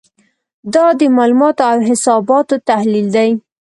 دا 0.73 0.85
د 0.99 1.01
معلوماتو 1.17 1.61
او 1.71 1.77
حساباتو 1.89 2.55
تحلیل 2.69 3.07
دی. 3.15 3.29